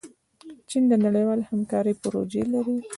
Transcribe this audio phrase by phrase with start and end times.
[0.69, 2.77] چین د نړیوالې همکارۍ پروژې لري.